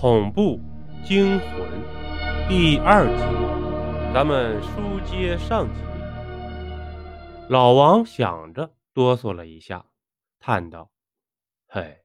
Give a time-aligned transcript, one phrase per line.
[0.00, 0.58] 恐怖
[1.04, 1.68] 惊魂
[2.48, 5.80] 第二集，咱们书接上集。
[7.50, 9.84] 老王想着，哆嗦了一下，
[10.38, 10.90] 叹道
[11.68, 12.02] ：“嘿，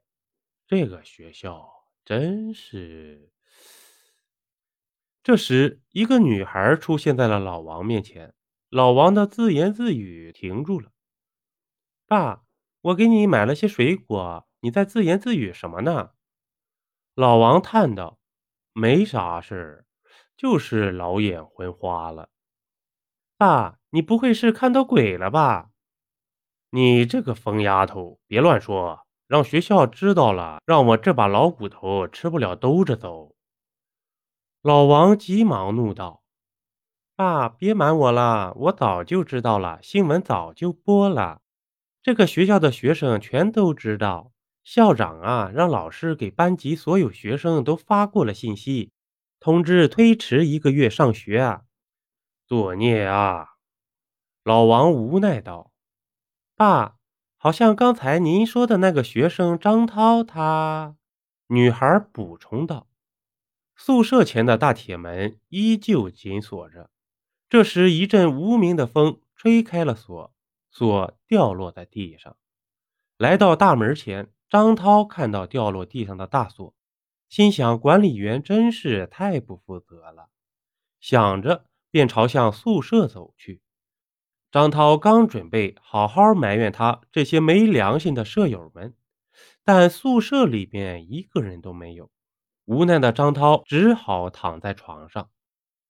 [0.67, 1.69] 这个学校
[2.03, 3.31] 真是……”
[5.23, 8.33] 这时，一个女孩出现在了老王面前。
[8.67, 10.91] 老王的自言自语停住了。
[12.07, 12.43] “爸，
[12.81, 16.09] 我给你买了些水果，你在自言自语什么呢？”
[17.15, 18.19] 老王叹道
[18.73, 19.85] ：“没啥事儿，
[20.35, 22.27] 就是老眼昏花了。”
[23.39, 25.69] 爸，你不会是看到鬼了吧？
[26.71, 33.33] 你这个疯丫头，别乱说，让学校知道了，让我这把老骨头吃不了兜着走。
[34.61, 36.21] 老王急忙怒道
[37.15, 41.41] ：“爸，别瞒我了，我早就知道了，新闻早就播了，
[42.03, 44.33] 这个学校的学生全都知道。”
[44.65, 48.91] 校长啊，让老师给班级所有学生都发过了信息，
[49.39, 51.61] 通知推迟一个月上学啊！
[52.47, 53.57] 作孽啊！
[54.43, 55.71] 老王无奈道
[56.57, 56.97] ：“爸，
[57.37, 60.95] 好像刚才您说的那个学生张涛，他……”
[61.47, 62.87] 女孩补充道。
[63.75, 66.89] 宿舍前的大铁门依旧紧锁着，
[67.47, 70.33] 这时一阵无名的风吹开了锁，
[70.71, 72.35] 锁掉落在地上，
[73.19, 74.31] 来到大门前。
[74.55, 76.73] 张涛看到掉落地上的大锁，
[77.27, 80.29] 心想：管理员真是太不负责了。
[81.01, 83.59] 想着，便朝向宿舍走去。
[84.53, 88.95] 张涛刚准备好好埋怨他这些没良心的舍友们，
[89.65, 92.09] 但宿舍里边一个人都没有。
[92.63, 95.29] 无奈的张涛只好躺在床上，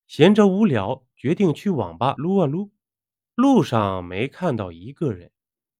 [0.07, 2.71] 闲着无聊，决定去网吧撸啊撸。
[3.35, 5.31] 路上没看到一个人，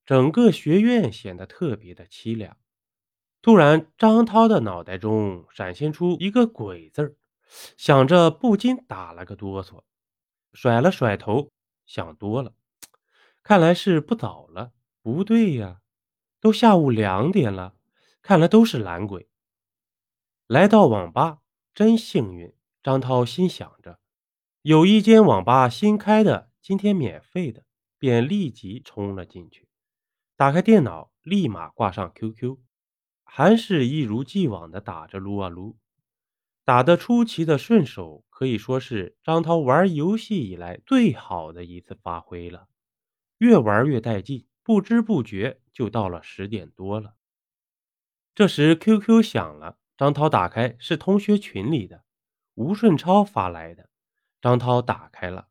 [0.06, 2.56] 整个学院显得特别的凄凉。
[3.46, 7.16] 突然，张涛的脑袋中闪现出一个“鬼”字儿，
[7.78, 9.84] 想着不禁打了个哆嗦，
[10.54, 11.52] 甩了甩头，
[11.86, 12.56] 想多了，
[13.44, 14.72] 看来是不早了。
[15.04, 15.82] 不对呀，
[16.42, 17.76] 都下午两点了，
[18.24, 19.30] 看来都是懒鬼。
[20.48, 21.42] 来到网吧，
[21.76, 22.52] 真幸运。
[22.82, 24.00] 张涛心想着，
[24.64, 27.64] 有一间网吧新开的，今天免费的，
[28.00, 29.70] 便立即冲了进去。
[30.36, 32.58] 打开电脑，立马挂上 QQ。
[33.28, 35.78] 还是一如既往的打着撸啊撸，
[36.64, 42.70] 打得出奇的顺手，可以说是张涛玩游戏以来最好的一次发挥了。
[43.40, 47.16] 越玩越带劲，不知不觉就到了十点多了。
[48.34, 52.06] 这时 QQ 响了，张涛打开，是同学群里的
[52.54, 53.90] 吴顺超发来的。
[54.42, 55.50] 张涛打开了，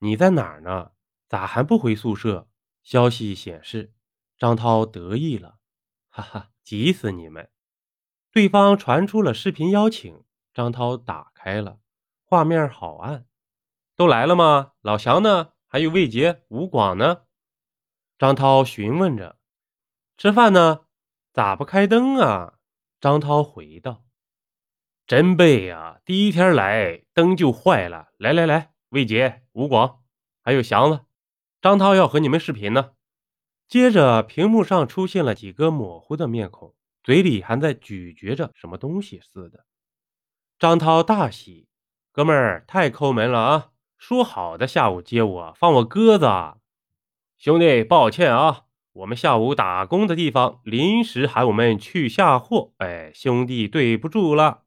[0.00, 0.90] 你在哪儿呢？
[1.28, 2.48] 咋还不回宿舍？
[2.82, 3.92] 消息显示，
[4.36, 5.58] 张涛得意了，
[6.10, 6.50] 哈哈。
[6.70, 7.50] 急死你们！
[8.30, 10.22] 对方传出了视频邀请，
[10.54, 11.80] 张涛打开了，
[12.22, 13.26] 画面好暗。
[13.96, 14.74] 都来了吗？
[14.80, 15.54] 老祥呢？
[15.66, 17.22] 还有魏杰、吴广呢？
[18.16, 19.40] 张涛询问着。
[20.16, 20.82] 吃饭呢？
[21.32, 22.60] 咋不开灯啊？
[23.00, 24.04] 张涛回道。
[25.08, 26.00] 真背呀！
[26.04, 28.12] 第一天来灯就坏了。
[28.16, 30.04] 来来来，魏杰、吴广，
[30.40, 31.04] 还有祥子，
[31.60, 32.92] 张涛要和你们视频呢。
[33.70, 39.64] 接着，屏幕上出现了几个模糊的面孔，嘴里还在咀嚼着什么东西似的。
[40.58, 41.68] 张涛大喜
[42.10, 43.68] ：“哥们儿，太抠门了啊！
[43.96, 46.56] 说好的下午接我，放我鸽子啊！
[47.38, 54.64] 兄弟，抱歉啊，我们下午打工的地方临时喊我们去下货，哎，兄弟，对不住了。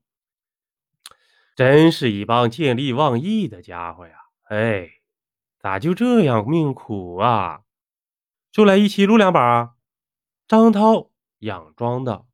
[1.57, 4.15] 真是一帮见利忘义的家伙呀！
[4.47, 4.89] 哎，
[5.59, 7.62] 咋就这样命苦啊？”
[8.53, 9.73] 出来一起撸两把啊，
[10.47, 11.09] 张涛
[11.39, 12.27] 佯装道：“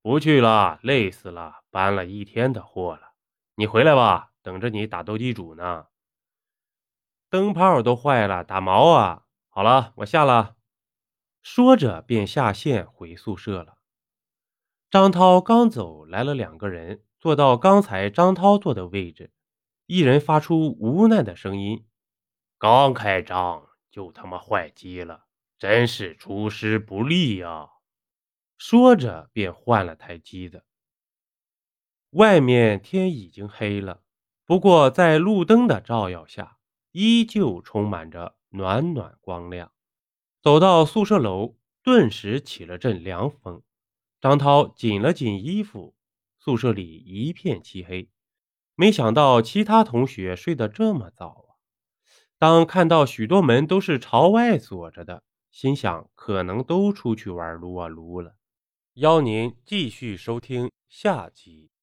[0.00, 3.12] 不去了，累死了，搬了一天的货了。
[3.56, 5.88] 你回来吧，等着你打斗地主呢。
[7.28, 9.26] 灯泡都坏了，打毛啊！
[9.50, 10.56] 好了，我下了。”
[11.44, 13.76] 说着便下线回宿舍了。
[14.90, 19.30] 张涛刚走，来了两个人，坐到刚才张涛坐的位置，
[19.84, 21.86] 一人发出无奈的声音
[22.56, 25.26] ：“刚开张就他妈坏机了。”
[25.58, 27.68] 真是出师不利呀！
[28.58, 30.64] 说着便换了台机子。
[32.10, 34.02] 外面天已经黑了，
[34.44, 36.58] 不过在路灯的照耀下，
[36.92, 39.72] 依旧充满着暖暖光亮。
[40.42, 43.62] 走到宿舍楼，顿时起了阵凉风。
[44.20, 45.94] 张涛紧了紧衣服，
[46.38, 48.10] 宿舍里一片漆黑。
[48.74, 51.50] 没想到其他同学睡得这么早啊！
[52.38, 55.22] 当看到许多门都是朝外锁着的。
[55.54, 58.34] 心想，可能都出去玩撸啊撸了。
[58.94, 61.73] 邀您继续收听下集。